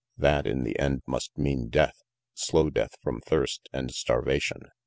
[0.17, 2.01] That in the end must mean death,
[2.33, 4.71] slow death from thirst and starvation.